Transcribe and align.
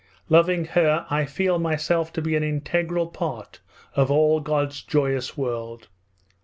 Loving 0.29 0.65
her 0.65 1.05
I 1.11 1.25
feel 1.25 1.59
myself 1.59 2.11
to 2.13 2.23
be 2.23 2.35
an 2.35 2.41
integral 2.41 3.05
part 3.05 3.59
of 3.95 4.09
all 4.09 4.39
God's 4.39 4.81
joyous 4.81 5.37
world. 5.37 5.89